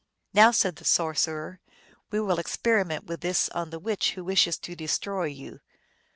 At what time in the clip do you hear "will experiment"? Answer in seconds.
2.19-3.05